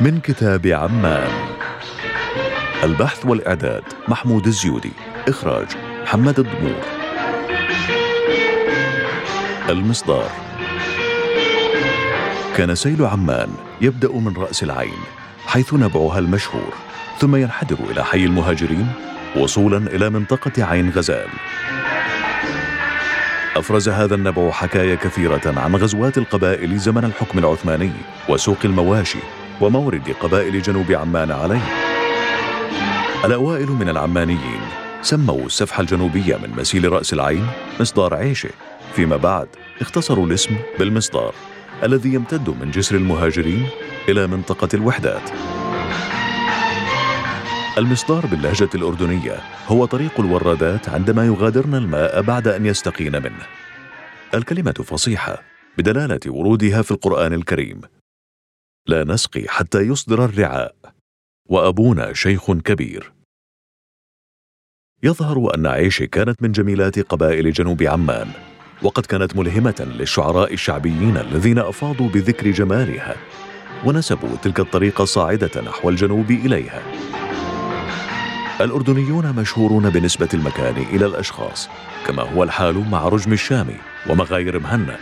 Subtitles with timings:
[0.00, 1.30] من كتاب عمان.
[2.84, 4.92] البحث والإعداد محمود الزيودي.
[5.28, 5.66] إخراج
[6.02, 6.82] محمد الضمور
[9.68, 10.30] المصدار
[12.56, 13.48] كان سيل عمان
[13.80, 15.00] يبدأ من رأس العين
[15.46, 16.74] حيث نبعها المشهور
[17.18, 18.88] ثم ينحدر إلى حي المهاجرين
[19.36, 21.28] وصولا إلى منطقة عين غزال.
[23.56, 27.92] أفرز هذا النبع حكايا كثيرة عن غزوات القبائل زمن الحكم العثماني
[28.28, 29.18] وسوق المواشي
[29.60, 31.62] ومورد قبائل جنوب عمان عليه.
[33.24, 34.60] الأوائل من العمانيين
[35.02, 37.46] سموا السفح الجنوبية من مسيل رأس العين
[37.80, 38.50] مصدار عيشه.
[38.94, 39.48] فيما بعد
[39.80, 41.34] اختصروا الاسم بالمصدار
[41.82, 43.66] الذي يمتد من جسر المهاجرين
[44.08, 45.30] إلى منطقة الوحدات.
[47.78, 53.46] المصدار باللهجة الأردنية هو طريق الورادات عندما يغادرن الماء بعد أن يستقين منه.
[54.34, 55.42] الكلمة فصيحة
[55.78, 57.80] بدلالة ورودها في القرآن الكريم.
[58.88, 60.74] لا نسقي حتى يصدر الرعاء.
[61.48, 63.12] وأبونا شيخ كبير.
[65.02, 68.28] يظهر أن عيش كانت من جميلات قبائل جنوب عمان
[68.82, 73.16] وقد كانت ملهمة للشعراء الشعبيين الذين أفاضوا بذكر جمالها
[73.84, 76.82] ونسبوا تلك الطريقة صاعدة نحو الجنوب إليها.
[78.60, 81.68] الأردنيون مشهورون بنسبة المكان إلى الأشخاص
[82.06, 83.76] كما هو الحال مع رجم الشامي
[84.10, 84.98] ومغاير مهنا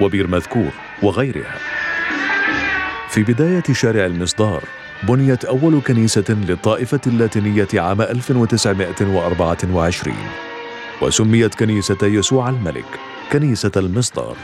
[0.00, 0.70] وبير مذكور
[1.02, 1.77] وغيرها.
[3.08, 4.62] في بداية شارع المصدار
[5.02, 10.16] بنيت أول كنيسة للطائفة اللاتينية عام 1924
[11.02, 12.84] وسميت كنيسة يسوع الملك
[13.32, 14.36] كنيسة المصدار.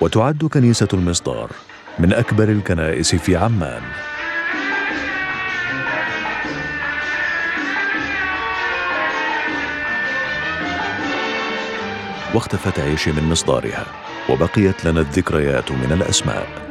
[0.00, 1.50] وتعد كنيسة المصدار
[1.98, 3.82] من أكبر الكنائس في عمان.
[12.34, 13.86] واختفت عيش من مصدارها
[14.28, 16.69] وبقيت لنا الذكريات من الأسماء.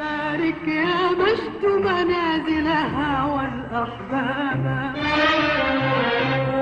[1.09, 4.95] مجد منازلها والأحباب.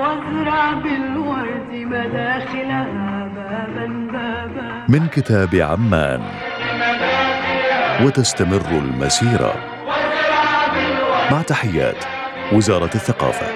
[0.00, 4.84] وازرع بالورد مداخلها بابا بابا.
[4.88, 6.22] من كتاب عمان.
[8.02, 9.54] وتستمر المسيرة.
[11.30, 12.04] مع تحيات
[12.52, 13.46] وزارة الثقافة.